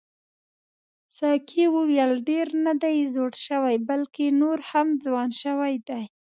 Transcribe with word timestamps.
ساقي 1.17 1.65
وویل 1.75 2.13
ډېر 2.29 2.47
نه 2.65 2.73
دی 2.83 2.97
زوړ 3.13 3.31
شوی 3.47 3.75
بلکې 3.89 4.25
نور 4.41 4.57
هم 4.69 4.87
ځوان 5.03 5.29
شوی 5.41 5.75
دی. 5.87 6.03